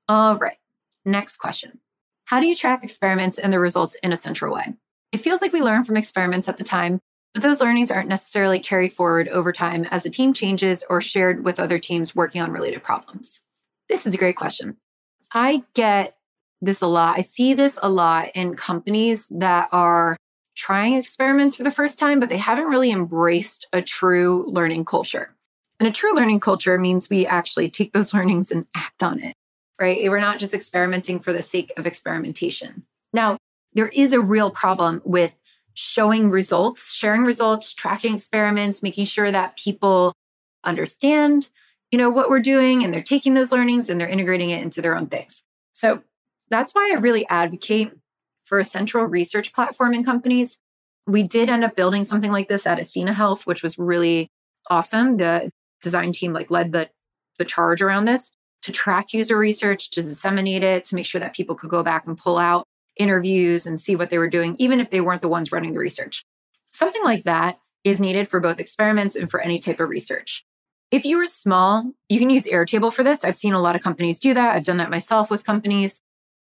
All 0.08 0.36
right, 0.36 0.58
next 1.04 1.38
question. 1.38 1.80
How 2.26 2.40
do 2.40 2.46
you 2.46 2.56
track 2.56 2.82
experiments 2.82 3.38
and 3.38 3.52
the 3.52 3.60
results 3.60 3.96
in 4.02 4.12
a 4.12 4.16
central 4.16 4.54
way? 4.54 4.74
It 5.12 5.18
feels 5.18 5.40
like 5.40 5.52
we 5.52 5.62
learn 5.62 5.84
from 5.84 5.96
experiments 5.96 6.48
at 6.48 6.56
the 6.56 6.64
time, 6.64 7.00
but 7.34 7.42
those 7.42 7.60
learnings 7.60 7.90
aren't 7.90 8.08
necessarily 8.08 8.58
carried 8.58 8.92
forward 8.92 9.28
over 9.28 9.52
time 9.52 9.84
as 9.90 10.02
the 10.02 10.10
team 10.10 10.32
changes 10.32 10.84
or 10.90 11.00
shared 11.00 11.44
with 11.44 11.60
other 11.60 11.78
teams 11.78 12.16
working 12.16 12.42
on 12.42 12.50
related 12.50 12.82
problems. 12.82 13.40
This 13.88 14.06
is 14.06 14.14
a 14.14 14.18
great 14.18 14.36
question. 14.36 14.76
I 15.32 15.64
get 15.74 16.16
this 16.60 16.82
a 16.82 16.86
lot. 16.86 17.18
I 17.18 17.22
see 17.22 17.54
this 17.54 17.78
a 17.82 17.88
lot 17.88 18.30
in 18.34 18.56
companies 18.56 19.28
that 19.30 19.68
are 19.72 20.16
trying 20.56 20.94
experiments 20.94 21.54
for 21.54 21.62
the 21.62 21.70
first 21.70 21.98
time, 21.98 22.18
but 22.18 22.28
they 22.28 22.38
haven't 22.38 22.66
really 22.66 22.90
embraced 22.90 23.68
a 23.72 23.82
true 23.82 24.44
learning 24.48 24.84
culture. 24.84 25.34
And 25.78 25.86
a 25.86 25.92
true 25.92 26.14
learning 26.14 26.40
culture 26.40 26.78
means 26.78 27.08
we 27.08 27.26
actually 27.26 27.70
take 27.70 27.92
those 27.92 28.12
learnings 28.14 28.50
and 28.50 28.66
act 28.74 29.02
on 29.02 29.22
it, 29.22 29.34
right? 29.78 30.10
We're 30.10 30.18
not 30.18 30.38
just 30.38 30.54
experimenting 30.54 31.20
for 31.20 31.32
the 31.32 31.42
sake 31.42 31.72
of 31.76 31.86
experimentation. 31.86 32.84
Now, 33.12 33.36
there 33.74 33.88
is 33.88 34.12
a 34.12 34.20
real 34.20 34.50
problem 34.50 35.02
with 35.04 35.36
showing 35.74 36.30
results, 36.30 36.94
sharing 36.94 37.22
results, 37.22 37.74
tracking 37.74 38.14
experiments, 38.14 38.82
making 38.82 39.04
sure 39.04 39.30
that 39.30 39.58
people 39.58 40.14
understand, 40.64 41.48
you 41.90 41.98
know, 41.98 42.08
what 42.08 42.30
we're 42.30 42.40
doing 42.40 42.82
and 42.82 42.92
they're 42.92 43.02
taking 43.02 43.34
those 43.34 43.52
learnings 43.52 43.90
and 43.90 44.00
they're 44.00 44.08
integrating 44.08 44.48
it 44.48 44.62
into 44.62 44.80
their 44.80 44.96
own 44.96 45.06
things. 45.06 45.42
So 45.74 46.02
that's 46.48 46.74
why 46.74 46.90
I 46.94 46.98
really 46.98 47.28
advocate 47.28 47.92
for 48.46 48.58
a 48.58 48.64
central 48.64 49.04
research 49.04 49.52
platform 49.52 49.92
in 49.92 50.04
companies. 50.04 50.58
We 51.06 51.22
did 51.22 51.50
end 51.50 51.64
up 51.64 51.76
building 51.76 52.04
something 52.04 52.32
like 52.32 52.48
this 52.48 52.66
at 52.66 52.80
Athena 52.80 53.12
Health, 53.12 53.46
which 53.46 53.62
was 53.62 53.78
really 53.78 54.28
awesome. 54.70 55.18
The 55.18 55.50
design 55.82 56.12
team 56.12 56.32
like 56.32 56.50
led 56.50 56.72
the 56.72 56.88
the 57.38 57.44
charge 57.44 57.82
around 57.82 58.06
this 58.06 58.32
to 58.62 58.72
track 58.72 59.12
user 59.12 59.36
research, 59.36 59.90
to 59.90 60.00
disseminate 60.00 60.64
it, 60.64 60.84
to 60.86 60.94
make 60.94 61.06
sure 61.06 61.20
that 61.20 61.34
people 61.34 61.54
could 61.54 61.70
go 61.70 61.82
back 61.82 62.06
and 62.06 62.16
pull 62.16 62.38
out 62.38 62.66
interviews 62.96 63.66
and 63.66 63.80
see 63.80 63.94
what 63.94 64.10
they 64.10 64.18
were 64.18 64.28
doing, 64.28 64.56
even 64.58 64.80
if 64.80 64.90
they 64.90 65.00
weren't 65.00 65.22
the 65.22 65.28
ones 65.28 65.52
running 65.52 65.74
the 65.74 65.78
research. 65.78 66.24
Something 66.72 67.04
like 67.04 67.24
that 67.24 67.58
is 67.84 68.00
needed 68.00 68.26
for 68.26 68.40
both 68.40 68.58
experiments 68.58 69.14
and 69.14 69.30
for 69.30 69.40
any 69.40 69.58
type 69.58 69.80
of 69.80 69.88
research. 69.88 70.44
If 70.90 71.04
you 71.04 71.20
are 71.20 71.26
small, 71.26 71.92
you 72.08 72.18
can 72.18 72.30
use 72.30 72.44
Airtable 72.44 72.92
for 72.92 73.04
this. 73.04 73.24
I've 73.24 73.36
seen 73.36 73.54
a 73.54 73.60
lot 73.60 73.76
of 73.76 73.82
companies 73.82 74.18
do 74.18 74.34
that. 74.34 74.56
I've 74.56 74.64
done 74.64 74.78
that 74.78 74.90
myself 74.90 75.30
with 75.30 75.44
companies. 75.44 76.00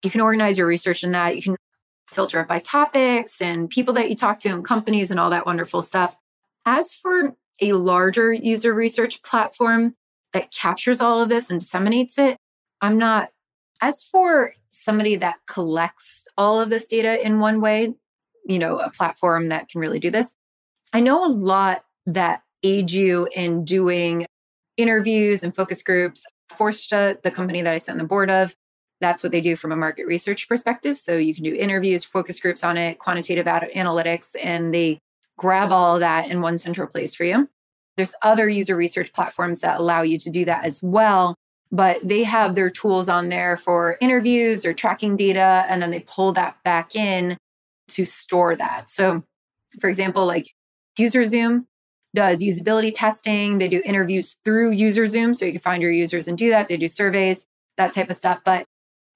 You 0.04 0.10
can 0.10 0.22
organize 0.22 0.58
your 0.58 0.68
research 0.68 1.04
in 1.04 1.12
that. 1.12 1.36
You 1.36 1.42
can 1.42 1.56
filter 2.10 2.42
it 2.42 2.48
by 2.48 2.60
topics 2.60 3.42
and 3.42 3.70
people 3.70 3.94
that 3.94 4.10
you 4.10 4.16
talk 4.16 4.40
to 4.40 4.50
and 4.50 4.66
companies 4.66 5.12
and 5.12 5.20
all 5.20 5.30
that 5.30 5.46
wonderful 5.46 5.82
stuff. 5.82 6.18
As 6.66 6.96
for 6.96 7.36
a 7.62 7.74
larger 7.74 8.34
user 8.34 8.74
research 8.74 9.22
platform 9.22 9.96
that 10.34 10.52
captures 10.52 11.02
all 11.02 11.22
of 11.22 11.30
this 11.30 11.52
and 11.52 11.60
disseminates 11.60 12.18
it, 12.18 12.38
I'm 12.82 12.98
not. 12.98 13.32
As 13.82 14.04
for 14.04 14.54
somebody 14.70 15.16
that 15.18 15.38
collects 15.48 16.28
all 16.38 16.60
of 16.60 16.70
this 16.70 16.86
data 16.86 17.26
in 17.26 17.40
one 17.40 17.62
way, 17.62 17.94
you 18.46 18.60
know, 18.60 18.78
a 18.78 18.90
platform 18.90 19.50
that 19.50 19.70
can 19.70 19.80
really 19.80 20.00
do 20.00 20.10
this, 20.10 20.34
I 20.92 21.00
know 21.00 21.24
a 21.24 21.30
lot 21.30 21.86
that 22.06 22.44
aid 22.64 22.92
you 22.92 23.28
in 23.36 23.64
doing 23.64 24.26
interviews 24.78 25.44
and 25.44 25.56
focus 25.56 25.82
groups. 25.82 26.26
Forsta, 26.52 27.22
the 27.22 27.32
company 27.32 27.62
that 27.62 27.74
I 27.74 27.78
sit 27.78 27.92
on 27.92 28.00
the 28.00 28.04
board 28.04 28.30
of, 28.32 28.56
that's 29.02 29.24
what 29.24 29.32
they 29.32 29.42
do 29.42 29.56
from 29.56 29.72
a 29.72 29.76
market 29.76 30.06
research 30.06 30.48
perspective. 30.48 30.98
So 30.98 31.16
you 31.18 31.34
can 31.34 31.44
do 31.44 31.54
interviews, 31.54 32.04
focus 32.04 32.40
groups 32.40 32.64
on 32.64 32.78
it, 32.78 33.00
quantitative 33.00 33.46
analytics, 33.46 34.36
and 34.44 34.74
they 34.74 35.00
grab 35.38 35.72
all 35.72 36.00
that 36.00 36.30
in 36.30 36.42
one 36.42 36.58
central 36.58 36.88
place 36.88 37.16
for 37.16 37.24
you. 37.24 37.48
There's 37.96 38.16
other 38.22 38.48
user 38.50 38.76
research 38.76 39.14
platforms 39.14 39.62
that 39.62 39.80
allow 39.80 40.02
you 40.02 40.18
to 40.20 40.30
do 40.30 40.46
that 40.46 40.66
as 40.66 40.82
well, 40.84 41.36
but 41.72 42.06
they 42.06 42.24
have 42.24 42.56
their 42.56 42.70
tools 42.70 43.10
on 43.10 43.30
there 43.30 43.58
for 43.58 43.98
interviews 44.02 44.66
or 44.66 44.74
tracking 44.74 45.16
data, 45.16 45.66
and 45.70 45.82
then 45.82 45.92
they 45.92 46.02
pull 46.02 46.34
that 46.34 46.58
back 46.64 46.96
in 46.96 47.38
to 47.90 48.06
store 48.06 48.56
that. 48.56 48.90
So, 48.90 49.24
for 49.80 49.90
example, 49.90 50.26
like 50.26 50.46
UserZoom 50.98 51.66
does 52.16 52.42
usability 52.42 52.92
testing, 52.94 53.60
they 53.60 53.68
do 53.68 53.82
interviews 53.86 54.38
through 54.44 54.76
UserZoom, 54.76 55.36
so 55.36 55.46
you 55.46 55.52
can 55.54 55.62
find 55.62 55.82
your 55.82 55.92
users 55.92 56.28
and 56.28 56.38
do 56.38 56.50
that. 56.50 56.68
They 56.68 56.78
do 56.78 56.88
surveys, 56.88 57.46
that 57.78 57.94
type 57.94 58.10
of 58.10 58.18
stuff. 58.18 58.40
But 58.44 58.66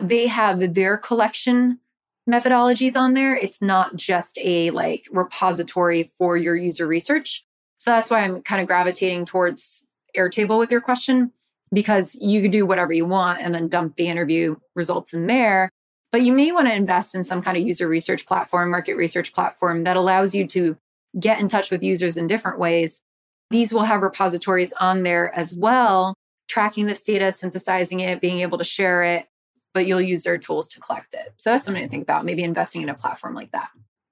they 0.04 0.28
have 0.28 0.74
their 0.74 0.98
collection 0.98 1.80
methodologies 2.30 2.96
on 2.96 3.14
there. 3.14 3.36
It's 3.36 3.62
not 3.62 3.96
just 3.96 4.38
a 4.42 4.72
like 4.72 5.08
repository 5.12 6.12
for 6.18 6.38
your 6.38 6.56
user 6.56 6.88
research. 6.88 7.44
So 7.78 7.92
that's 7.92 8.10
why 8.10 8.22
I'm 8.22 8.42
kind 8.42 8.62
of 8.62 8.68
gravitating 8.68 9.26
towards 9.26 9.86
Airtable 10.16 10.60
with 10.60 10.72
your 10.72 10.82
question 10.82 11.32
because 11.74 12.16
you 12.22 12.42
could 12.42 12.52
do 12.52 12.66
whatever 12.66 12.94
you 12.94 13.06
want 13.06 13.42
and 13.42 13.54
then 13.54 13.68
dump 13.68 13.96
the 13.96 14.08
interview 14.08 14.56
results 14.76 15.14
in 15.14 15.28
there. 15.28 15.70
But 16.12 16.22
you 16.22 16.32
may 16.32 16.52
want 16.52 16.68
to 16.68 16.76
invest 16.76 17.16
in 17.16 17.24
some 17.24 17.42
kind 17.42 17.58
of 17.58 17.64
user 17.64 17.88
research 17.88 18.26
platform, 18.28 18.70
market 18.70 18.96
research 18.96 19.34
platform 19.34 19.84
that 19.86 19.98
allows 19.98 20.36
you 20.36 20.46
to 20.48 20.78
get 21.20 21.40
in 21.40 21.48
touch 21.48 21.72
with 21.72 21.84
users 21.84 22.18
in 22.18 22.28
different 22.28 22.60
ways. 22.60 23.02
These 23.50 23.74
will 23.74 23.84
have 23.84 24.02
repositories 24.02 24.74
on 24.74 25.04
there 25.04 25.34
as 25.36 25.56
well, 25.56 26.14
tracking 26.48 26.86
this 26.86 27.04
data, 27.04 27.32
synthesizing 27.32 28.00
it, 28.00 28.22
being 28.22 28.40
able 28.40 28.60
to 28.60 28.64
share 28.64 29.04
it, 29.04 29.28
but 29.74 29.86
you'll 29.86 30.02
use 30.02 30.24
their 30.24 30.38
tools 30.38 30.68
to 30.70 30.80
collect 30.80 31.14
it. 31.14 31.34
So 31.38 31.52
that's 31.52 31.66
something 31.66 31.84
to 31.84 31.90
think 31.90 32.04
about, 32.04 32.26
maybe 32.26 32.44
investing 32.44 32.82
in 32.82 32.90
a 32.90 32.94
platform 32.94 33.34
like 33.34 33.52
that. 33.52 33.70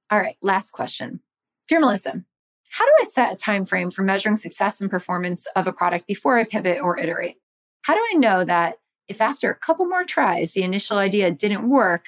All 0.10 0.20
right, 0.20 0.38
last 0.42 0.72
question. 0.72 1.22
Dear 1.68 1.80
Melissa, 1.80 2.24
how 2.70 2.86
do 2.86 2.92
I 3.02 3.06
set 3.06 3.34
a 3.34 3.36
time 3.36 3.66
frame 3.66 3.92
for 3.92 4.02
measuring 4.02 4.38
success 4.38 4.82
and 4.82 4.90
performance 4.90 5.46
of 5.56 5.68
a 5.68 5.74
product 5.74 6.08
before 6.08 6.38
I 6.38 6.44
pivot 6.44 6.82
or 6.82 6.98
iterate? 6.98 7.38
How 7.84 7.94
do 7.94 8.02
I 8.14 8.18
know 8.18 8.44
that 8.46 8.78
if 9.08 9.22
after 9.22 9.52
a 9.52 9.56
couple 9.56 9.86
more 9.86 10.06
tries 10.06 10.54
the 10.54 10.64
initial 10.64 10.98
idea 10.98 11.32
didn't 11.32 11.70
work, 11.70 12.06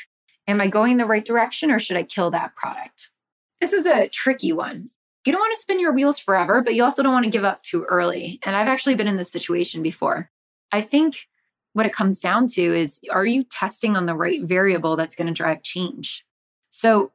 am 0.48 0.62
I 0.62 0.68
going 0.68 0.98
the 0.98 1.06
right 1.06 1.26
direction 1.26 1.72
or 1.72 1.80
should 1.80 1.98
I 1.98 2.04
kill 2.04 2.30
that 2.32 2.56
product? 2.56 3.10
This 3.60 3.74
is 3.74 3.86
a 3.86 4.08
tricky 4.08 4.54
one. 4.54 4.90
You 5.26 5.32
don't 5.32 5.42
want 5.42 5.54
to 5.54 5.62
spin 5.62 5.80
your 5.80 5.94
wheels 5.94 6.20
forever, 6.20 6.62
but 6.62 6.76
you 6.76 6.84
also 6.84 7.02
don't 7.02 7.14
want 7.14 7.26
to 7.26 7.32
give 7.32 7.46
up 7.46 7.64
too 7.64 7.84
early. 7.84 8.40
And 8.44 8.56
I've 8.56 8.68
actually 8.68 8.96
been 8.96 9.08
in 9.08 9.16
this 9.16 9.32
situation 9.32 9.82
before. 9.82 10.30
I 10.72 10.82
think 10.82 11.28
what 11.74 11.86
it 11.86 11.94
comes 11.94 12.20
down 12.20 12.48
to 12.48 12.62
is 12.62 13.00
are 13.12 13.26
you 13.26 13.44
testing 13.44 13.96
on 13.98 14.06
the 14.06 14.16
right 14.16 14.44
variable 14.44 14.96
that's 14.96 15.16
going 15.16 15.28
to 15.28 15.34
drive 15.34 15.64
change? 15.64 16.24
So, 16.70 17.12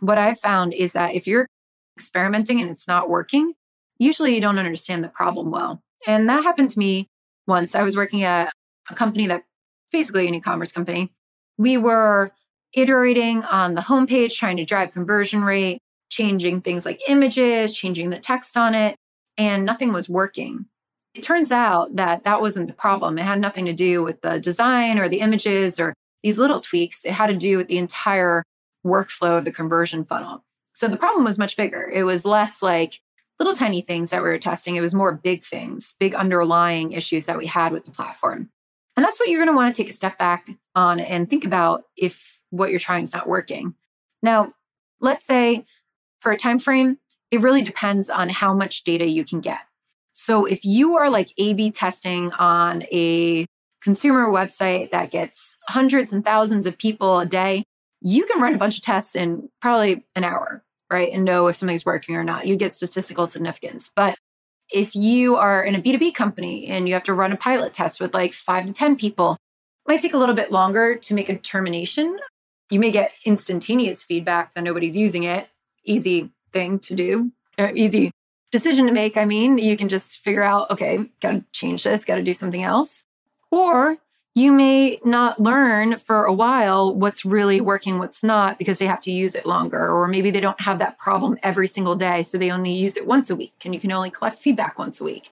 what 0.00 0.18
I've 0.18 0.38
found 0.38 0.72
is 0.72 0.92
that 0.94 1.14
if 1.14 1.26
you're 1.26 1.46
experimenting 1.96 2.60
and 2.60 2.70
it's 2.70 2.88
not 2.88 3.10
working, 3.10 3.54
usually 3.98 4.34
you 4.34 4.40
don't 4.40 4.58
understand 4.58 5.04
the 5.04 5.08
problem 5.08 5.50
well. 5.50 5.82
And 6.06 6.28
that 6.28 6.42
happened 6.42 6.70
to 6.70 6.78
me 6.78 7.08
once. 7.46 7.74
I 7.74 7.82
was 7.82 7.96
working 7.96 8.22
at 8.22 8.52
a 8.90 8.94
company 8.94 9.26
that 9.26 9.44
basically 9.92 10.26
an 10.26 10.34
e 10.34 10.40
commerce 10.40 10.72
company. 10.72 11.12
We 11.58 11.76
were 11.76 12.32
iterating 12.72 13.42
on 13.44 13.74
the 13.74 13.80
homepage, 13.80 14.36
trying 14.36 14.56
to 14.56 14.64
drive 14.64 14.92
conversion 14.92 15.42
rate, 15.42 15.78
changing 16.08 16.62
things 16.62 16.86
like 16.86 17.00
images, 17.08 17.74
changing 17.74 18.10
the 18.10 18.18
text 18.18 18.56
on 18.56 18.74
it, 18.74 18.96
and 19.36 19.64
nothing 19.64 19.92
was 19.92 20.08
working. 20.08 20.66
It 21.14 21.22
turns 21.22 21.50
out 21.50 21.96
that 21.96 22.22
that 22.22 22.40
wasn't 22.40 22.68
the 22.68 22.72
problem. 22.72 23.18
It 23.18 23.22
had 23.22 23.40
nothing 23.40 23.66
to 23.66 23.72
do 23.72 24.02
with 24.02 24.20
the 24.20 24.38
design 24.38 24.98
or 24.98 25.08
the 25.08 25.20
images 25.20 25.80
or 25.80 25.94
these 26.22 26.38
little 26.38 26.60
tweaks. 26.60 27.04
It 27.04 27.12
had 27.12 27.26
to 27.28 27.36
do 27.36 27.56
with 27.56 27.68
the 27.68 27.78
entire 27.78 28.44
workflow 28.86 29.36
of 29.36 29.44
the 29.44 29.52
conversion 29.52 30.04
funnel. 30.04 30.44
So 30.74 30.88
the 30.88 30.96
problem 30.96 31.24
was 31.24 31.38
much 31.38 31.56
bigger. 31.56 31.90
It 31.92 32.04
was 32.04 32.24
less 32.24 32.62
like 32.62 33.00
little 33.40 33.54
tiny 33.54 33.80
things 33.80 34.10
that 34.10 34.22
we 34.22 34.28
were 34.28 34.38
testing, 34.38 34.76
it 34.76 34.82
was 34.82 34.94
more 34.94 35.12
big 35.12 35.42
things, 35.42 35.96
big 35.98 36.14
underlying 36.14 36.92
issues 36.92 37.24
that 37.24 37.38
we 37.38 37.46
had 37.46 37.72
with 37.72 37.86
the 37.86 37.90
platform. 37.90 38.50
And 38.96 39.04
that's 39.04 39.18
what 39.18 39.30
you're 39.30 39.42
going 39.42 39.54
to 39.54 39.56
want 39.56 39.74
to 39.74 39.82
take 39.82 39.90
a 39.90 39.96
step 39.96 40.18
back 40.18 40.50
on 40.74 41.00
and 41.00 41.28
think 41.28 41.46
about 41.46 41.84
if 41.96 42.38
what 42.50 42.70
you're 42.70 42.78
trying 42.78 43.04
is 43.04 43.14
not 43.14 43.26
working. 43.26 43.74
Now, 44.22 44.52
let's 45.00 45.24
say 45.24 45.64
for 46.20 46.32
a 46.32 46.36
time 46.36 46.58
frame, 46.58 46.98
it 47.30 47.40
really 47.40 47.62
depends 47.62 48.10
on 48.10 48.28
how 48.28 48.52
much 48.52 48.84
data 48.84 49.06
you 49.06 49.24
can 49.24 49.40
get. 49.40 49.60
So 50.20 50.44
if 50.44 50.66
you 50.66 50.98
are 50.98 51.08
like 51.08 51.32
A 51.38 51.54
B 51.54 51.70
testing 51.70 52.30
on 52.32 52.82
a 52.92 53.46
consumer 53.82 54.26
website 54.26 54.90
that 54.90 55.10
gets 55.10 55.56
hundreds 55.66 56.12
and 56.12 56.22
thousands 56.22 56.66
of 56.66 56.76
people 56.76 57.20
a 57.20 57.26
day, 57.26 57.64
you 58.02 58.26
can 58.26 58.38
run 58.38 58.54
a 58.54 58.58
bunch 58.58 58.76
of 58.76 58.82
tests 58.82 59.16
in 59.16 59.48
probably 59.62 60.04
an 60.14 60.24
hour, 60.24 60.62
right? 60.92 61.10
And 61.10 61.24
know 61.24 61.46
if 61.46 61.56
something's 61.56 61.86
working 61.86 62.16
or 62.16 62.24
not. 62.24 62.46
You 62.46 62.56
get 62.56 62.74
statistical 62.74 63.26
significance. 63.26 63.90
But 63.96 64.18
if 64.70 64.94
you 64.94 65.36
are 65.36 65.64
in 65.64 65.74
a 65.74 65.80
B2B 65.80 66.14
company 66.14 66.66
and 66.66 66.86
you 66.86 66.92
have 66.92 67.04
to 67.04 67.14
run 67.14 67.32
a 67.32 67.36
pilot 67.38 67.72
test 67.72 67.98
with 67.98 68.12
like 68.12 68.34
five 68.34 68.66
to 68.66 68.74
10 68.74 68.96
people, 68.96 69.32
it 69.32 69.92
might 69.92 70.02
take 70.02 70.12
a 70.12 70.18
little 70.18 70.34
bit 70.34 70.52
longer 70.52 70.96
to 70.96 71.14
make 71.14 71.30
a 71.30 71.32
determination. 71.32 72.18
You 72.68 72.78
may 72.78 72.90
get 72.90 73.14
instantaneous 73.24 74.04
feedback 74.04 74.52
that 74.52 74.64
nobody's 74.64 74.98
using 74.98 75.22
it. 75.22 75.48
Easy 75.86 76.30
thing 76.52 76.78
to 76.80 76.94
do, 76.94 77.32
uh, 77.58 77.72
easy 77.74 78.12
decision 78.50 78.86
to 78.86 78.92
make. 78.92 79.16
I 79.16 79.24
mean, 79.24 79.58
you 79.58 79.76
can 79.76 79.88
just 79.88 80.22
figure 80.22 80.42
out, 80.42 80.70
okay, 80.70 80.98
got 81.20 81.32
to 81.32 81.44
change 81.52 81.84
this, 81.84 82.04
got 82.04 82.16
to 82.16 82.22
do 82.22 82.32
something 82.32 82.62
else. 82.62 83.02
Or 83.50 83.98
you 84.34 84.52
may 84.52 84.98
not 85.04 85.40
learn 85.40 85.98
for 85.98 86.24
a 86.24 86.32
while 86.32 86.94
what's 86.94 87.24
really 87.24 87.60
working, 87.60 87.98
what's 87.98 88.22
not, 88.22 88.58
because 88.58 88.78
they 88.78 88.86
have 88.86 89.00
to 89.00 89.10
use 89.10 89.34
it 89.34 89.46
longer. 89.46 89.88
Or 89.88 90.06
maybe 90.06 90.30
they 90.30 90.40
don't 90.40 90.60
have 90.60 90.78
that 90.78 90.98
problem 90.98 91.36
every 91.42 91.66
single 91.66 91.96
day. 91.96 92.22
So 92.22 92.38
they 92.38 92.50
only 92.50 92.72
use 92.72 92.96
it 92.96 93.06
once 93.06 93.30
a 93.30 93.36
week 93.36 93.54
and 93.64 93.74
you 93.74 93.80
can 93.80 93.92
only 93.92 94.10
collect 94.10 94.36
feedback 94.36 94.78
once 94.78 95.00
a 95.00 95.04
week. 95.04 95.30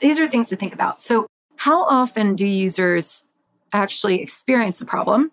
These 0.00 0.18
are 0.18 0.28
things 0.28 0.48
to 0.48 0.56
think 0.56 0.72
about. 0.72 1.00
So, 1.00 1.26
how 1.56 1.82
often 1.84 2.36
do 2.36 2.46
users 2.46 3.24
actually 3.72 4.22
experience 4.22 4.78
the 4.78 4.84
problem? 4.84 5.32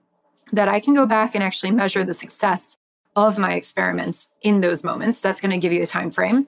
That 0.51 0.67
I 0.67 0.79
can 0.79 0.93
go 0.93 1.05
back 1.05 1.35
and 1.35 1.43
actually 1.43 1.71
measure 1.71 2.03
the 2.03 2.13
success 2.13 2.75
of 3.15 3.37
my 3.37 3.53
experiments 3.53 4.27
in 4.41 4.61
those 4.61 4.83
moments. 4.83 5.21
That's 5.21 5.39
going 5.39 5.51
to 5.51 5.57
give 5.57 5.71
you 5.71 5.83
a 5.83 5.87
time 5.87 6.11
frame. 6.11 6.47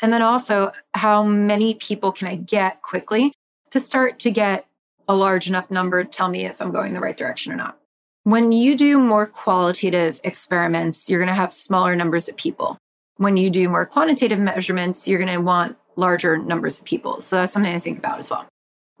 And 0.00 0.12
then 0.12 0.22
also, 0.22 0.72
how 0.94 1.22
many 1.24 1.74
people 1.74 2.12
can 2.12 2.28
I 2.28 2.36
get 2.36 2.82
quickly 2.82 3.32
to 3.70 3.80
start 3.80 4.18
to 4.20 4.30
get 4.30 4.66
a 5.08 5.16
large 5.16 5.48
enough 5.48 5.70
number 5.70 6.04
to 6.04 6.10
tell 6.10 6.28
me 6.28 6.44
if 6.44 6.60
I'm 6.60 6.70
going 6.70 6.94
the 6.94 7.00
right 7.00 7.16
direction 7.16 7.52
or 7.52 7.56
not? 7.56 7.78
When 8.24 8.52
you 8.52 8.76
do 8.76 8.98
more 8.98 9.26
qualitative 9.26 10.20
experiments, 10.22 11.08
you're 11.08 11.18
going 11.18 11.28
to 11.28 11.34
have 11.34 11.52
smaller 11.52 11.96
numbers 11.96 12.28
of 12.28 12.36
people. 12.36 12.78
When 13.16 13.36
you 13.36 13.50
do 13.50 13.68
more 13.68 13.86
quantitative 13.86 14.38
measurements, 14.38 15.08
you're 15.08 15.18
going 15.18 15.32
to 15.32 15.40
want 15.40 15.76
larger 15.96 16.36
numbers 16.36 16.78
of 16.78 16.84
people. 16.84 17.20
So 17.20 17.36
that's 17.36 17.52
something 17.52 17.72
to 17.72 17.80
think 17.80 17.98
about 17.98 18.18
as 18.18 18.30
well. 18.30 18.46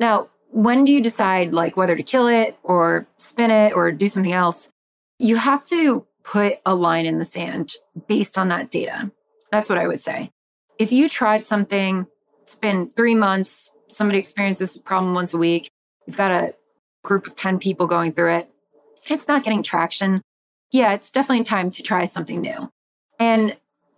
Now, 0.00 0.28
when 0.50 0.84
do 0.84 0.92
you 0.92 1.00
decide 1.00 1.52
like 1.52 1.76
whether 1.76 1.94
to 1.94 2.02
kill 2.02 2.26
it 2.26 2.58
or 2.62 3.06
spin 3.18 3.50
it 3.50 3.74
or 3.74 3.92
do 3.92 4.08
something 4.08 4.32
else? 4.32 4.70
You 5.18 5.36
have 5.36 5.62
to 5.64 6.06
put 6.24 6.58
a 6.66 6.74
line 6.74 7.06
in 7.06 7.18
the 7.18 7.24
sand 7.24 7.74
based 8.08 8.38
on 8.38 8.48
that 8.48 8.70
data. 8.70 9.10
That's 9.52 9.68
what 9.68 9.78
I 9.78 9.86
would 9.86 10.00
say 10.00 10.30
if 10.78 10.92
you 10.92 11.08
tried 11.08 11.46
something, 11.46 12.06
it's 12.42 12.54
been 12.54 12.90
three 12.96 13.14
months, 13.14 13.70
somebody 13.88 14.18
experiences 14.18 14.74
this 14.74 14.78
problem 14.78 15.14
once 15.14 15.34
a 15.34 15.38
week, 15.38 15.70
you've 16.06 16.16
got 16.16 16.30
a 16.30 16.54
group 17.02 17.26
of 17.26 17.34
10 17.34 17.58
people 17.58 17.86
going 17.86 18.12
through 18.12 18.34
it, 18.34 18.50
it's 19.06 19.28
not 19.28 19.42
getting 19.42 19.62
traction. 19.62 20.22
Yeah, 20.70 20.92
it's 20.92 21.10
definitely 21.10 21.44
time 21.44 21.70
to 21.70 21.82
try 21.82 22.04
something 22.04 22.40
new. 22.40 22.70
And 23.18 23.56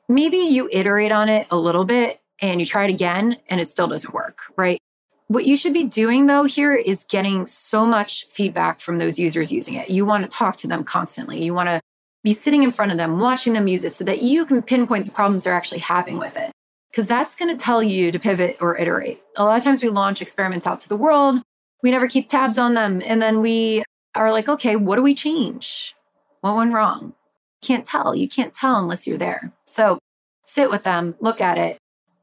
maybe 0.09 0.39
you 0.39 0.69
iterate 0.73 1.13
on 1.13 1.29
it 1.29 1.47
a 1.51 1.57
little 1.57 1.85
bit 1.85 2.21
and 2.41 2.61
you 2.61 2.67
try 2.67 2.85
it 2.85 2.91
again 2.91 3.37
and 3.49 3.61
it 3.61 3.67
still 3.67 3.89
doesn't 3.89 4.15
work, 4.15 4.39
right? 4.57 4.79
What 5.27 5.45
you 5.45 5.57
should 5.57 5.75
be 5.75 5.85
doing 5.85 6.27
though 6.27 6.45
here 6.45 6.75
is 6.75 7.05
getting 7.05 7.47
so 7.47 7.85
much 7.87 8.27
feedback 8.31 8.81
from 8.81 8.99
those 8.99 9.19
users 9.19 9.53
using 9.53 9.75
it. 9.75 9.91
You 9.91 10.07
want 10.07 10.25
to 10.25 10.31
talk 10.31 10.57
to 10.59 10.69
them 10.69 10.85
constantly. 10.85 11.43
You 11.43 11.55
want 11.55 11.69
to 11.69 11.81
be 12.23 12.35
sitting 12.35 12.63
in 12.63 12.73
front 12.73 12.93
of 12.93 12.99
them, 12.99 13.19
watching 13.19 13.53
them 13.53 13.67
use 13.67 13.85
it 13.85 13.93
so 13.93 14.05
that 14.05 14.23
you 14.23 14.47
can 14.47 14.63
pinpoint 14.63 15.07
the 15.07 15.13
problems 15.13 15.45
they're 15.45 15.55
actually 15.55 15.81
having 15.81 16.19
with 16.19 16.37
it 16.37 16.53
because 16.91 17.07
that's 17.07 17.37
going 17.37 17.57
to 17.57 17.63
tell 17.63 17.83
you 17.83 18.11
to 18.13 18.19
pivot 18.19 18.57
or 18.61 18.77
iterate. 18.79 19.23
A 19.37 19.45
lot 19.45 19.57
of 19.57 19.65
times 19.65 19.83
we 19.83 19.89
launch 19.89 20.21
experiments 20.21 20.67
out 20.67 20.81
to 20.81 20.89
the 20.89 20.97
world, 20.97 21.41
we 21.83 21.91
never 21.91 22.09
keep 22.09 22.29
tabs 22.29 22.59
on 22.59 22.75
them. 22.75 23.03
And 23.05 23.23
then 23.23 23.41
we 23.41 23.85
are 24.15 24.33
like, 24.33 24.49
okay, 24.49 24.77
what 24.77 24.97
do 24.97 25.03
we 25.03 25.15
change? 25.15 25.95
What 26.41 26.57
went 26.57 26.73
wrong? 26.73 27.15
can't 27.61 27.85
tell. 27.85 28.15
You 28.15 28.29
can't 28.29 28.55
tell 28.55 28.77
unless 28.77 29.07
you're 29.07 29.19
there. 29.19 29.53
So 29.67 29.99
sit 30.45 30.71
with 30.71 30.83
them, 30.83 31.15
look 31.21 31.41
at 31.41 31.59
it. 31.59 31.79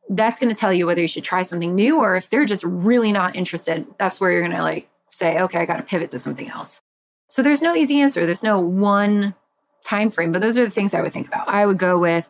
That's 0.09 0.39
going 0.39 0.53
to 0.53 0.59
tell 0.59 0.73
you 0.73 0.85
whether 0.85 1.01
you 1.01 1.07
should 1.07 1.23
try 1.23 1.43
something 1.43 1.75
new 1.75 1.99
or 1.99 2.15
if 2.15 2.29
they're 2.29 2.45
just 2.45 2.63
really 2.63 3.11
not 3.11 3.35
interested, 3.35 3.85
that's 3.99 4.21
where 4.21 4.31
you're 4.31 4.41
going 4.41 4.55
to 4.55 4.61
like 4.61 4.89
say, 5.11 5.39
okay, 5.41 5.59
I 5.59 5.65
got 5.65 5.77
to 5.77 5.83
pivot 5.83 6.11
to 6.11 6.19
something 6.19 6.49
else. 6.49 6.81
So 7.29 7.43
there's 7.43 7.61
no 7.61 7.75
easy 7.75 7.99
answer. 7.99 8.25
There's 8.25 8.43
no 8.43 8.59
one 8.59 9.35
time 9.83 10.09
frame, 10.09 10.31
but 10.31 10.41
those 10.41 10.57
are 10.57 10.63
the 10.63 10.71
things 10.71 10.93
I 10.93 11.01
would 11.01 11.13
think 11.13 11.27
about. 11.27 11.49
I 11.49 11.65
would 11.65 11.77
go 11.77 11.97
with 11.97 12.29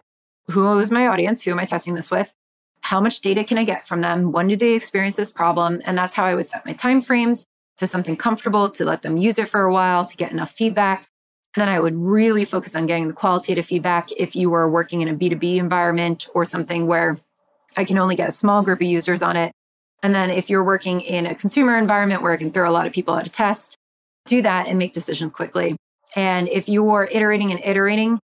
who 0.49 0.77
is 0.79 0.91
my 0.91 1.07
audience? 1.07 1.43
Who 1.43 1.51
am 1.51 1.59
I 1.59 1.65
testing 1.65 1.93
this 1.93 2.11
with? 2.11 2.33
How 2.81 3.01
much 3.01 3.21
data 3.21 3.43
can 3.43 3.57
I 3.57 3.63
get 3.63 3.87
from 3.87 4.01
them? 4.01 4.31
When 4.31 4.47
do 4.47 4.55
they 4.55 4.73
experience 4.73 5.15
this 5.15 5.31
problem? 5.31 5.81
And 5.85 5.97
that's 5.97 6.13
how 6.13 6.23
I 6.23 6.35
would 6.35 6.45
set 6.45 6.65
my 6.65 6.73
time 6.73 7.01
frames 7.01 7.45
to 7.77 7.87
something 7.87 8.15
comfortable 8.15 8.69
to 8.69 8.85
let 8.85 9.01
them 9.01 9.17
use 9.17 9.39
it 9.39 9.49
for 9.49 9.61
a 9.61 9.73
while 9.73 10.05
to 10.05 10.17
get 10.17 10.31
enough 10.31 10.51
feedback. 10.51 11.07
And 11.55 11.61
then 11.61 11.69
I 11.69 11.79
would 11.79 11.95
really 11.95 12.45
focus 12.45 12.75
on 12.75 12.85
getting 12.85 13.07
the 13.07 13.13
qualitative 13.13 13.65
feedback 13.65 14.11
if 14.11 14.35
you 14.35 14.49
were 14.49 14.69
working 14.69 15.01
in 15.01 15.07
a 15.07 15.15
B2B 15.15 15.57
environment 15.57 16.27
or 16.33 16.45
something 16.45 16.87
where 16.87 17.17
I 17.75 17.83
can 17.83 17.97
only 17.97 18.15
get 18.15 18.29
a 18.29 18.31
small 18.31 18.63
group 18.63 18.79
of 18.79 18.87
users 18.87 19.21
on 19.21 19.35
it. 19.35 19.51
And 20.03 20.13
then 20.13 20.29
if 20.29 20.49
you're 20.49 20.63
working 20.63 21.01
in 21.01 21.25
a 21.25 21.35
consumer 21.35 21.77
environment 21.77 22.21
where 22.21 22.31
I 22.31 22.37
can 22.37 22.51
throw 22.51 22.69
a 22.69 22.71
lot 22.71 22.85
of 22.85 22.93
people 22.93 23.15
at 23.15 23.27
a 23.27 23.29
test, 23.29 23.75
do 24.25 24.41
that 24.43 24.67
and 24.67 24.77
make 24.77 24.93
decisions 24.93 25.33
quickly. 25.33 25.75
And 26.15 26.47
if 26.47 26.69
you're 26.69 27.07
iterating 27.11 27.51
and 27.51 27.61
iterating 27.63 28.19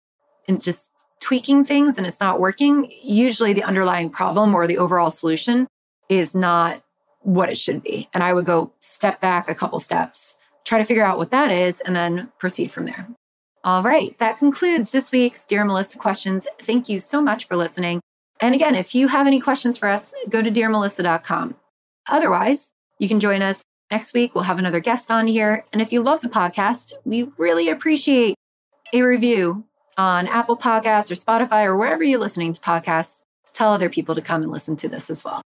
and 0.48 0.62
just 0.62 0.90
tweaking 1.22 1.64
things 1.64 1.96
and 1.96 2.06
it's 2.06 2.20
not 2.20 2.40
working, 2.40 2.92
usually 3.02 3.52
the 3.52 3.62
underlying 3.62 4.10
problem 4.10 4.54
or 4.54 4.66
the 4.66 4.78
overall 4.78 5.10
solution 5.10 5.66
is 6.08 6.34
not 6.34 6.82
what 7.20 7.48
it 7.48 7.56
should 7.56 7.82
be. 7.82 8.08
And 8.12 8.22
I 8.22 8.34
would 8.34 8.44
go 8.44 8.72
step 8.80 9.20
back 9.20 9.48
a 9.48 9.54
couple 9.54 9.78
steps, 9.80 10.36
try 10.64 10.78
to 10.78 10.84
figure 10.84 11.04
out 11.04 11.18
what 11.18 11.30
that 11.30 11.50
is, 11.50 11.80
and 11.80 11.94
then 11.94 12.30
proceed 12.38 12.72
from 12.72 12.86
there. 12.86 13.08
All 13.64 13.82
right, 13.82 14.18
that 14.18 14.38
concludes 14.38 14.90
this 14.90 15.12
week's 15.12 15.44
Dear 15.44 15.64
Melissa 15.64 15.96
questions. 15.96 16.48
Thank 16.58 16.88
you 16.88 16.98
so 16.98 17.22
much 17.22 17.46
for 17.46 17.56
listening. 17.56 18.00
And 18.40 18.54
again, 18.56 18.74
if 18.74 18.92
you 18.92 19.06
have 19.06 19.28
any 19.28 19.40
questions 19.40 19.78
for 19.78 19.88
us, 19.88 20.12
go 20.28 20.42
to 20.42 20.50
dearmelissa.com. 20.50 21.54
Otherwise, 22.08 22.72
you 22.98 23.06
can 23.06 23.20
join 23.20 23.40
us 23.40 23.62
next 23.92 24.14
week. 24.14 24.34
We'll 24.34 24.44
have 24.44 24.58
another 24.58 24.80
guest 24.80 25.12
on 25.12 25.28
here. 25.28 25.62
And 25.72 25.80
if 25.80 25.92
you 25.92 26.02
love 26.02 26.22
the 26.22 26.28
podcast, 26.28 26.94
we 27.04 27.28
really 27.38 27.68
appreciate 27.68 28.34
a 28.92 29.02
review 29.02 29.64
on 29.96 30.26
Apple 30.26 30.56
Podcasts 30.56 31.10
or 31.10 31.14
Spotify 31.14 31.64
or 31.64 31.76
wherever 31.76 32.02
you're 32.02 32.20
listening 32.20 32.52
to 32.52 32.60
podcasts. 32.60 33.22
Tell 33.52 33.72
other 33.72 33.90
people 33.90 34.14
to 34.14 34.22
come 34.22 34.42
and 34.42 34.50
listen 34.50 34.76
to 34.76 34.88
this 34.88 35.10
as 35.10 35.24
well. 35.24 35.42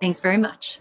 Thanks 0.00 0.20
very 0.20 0.38
much. 0.38 0.80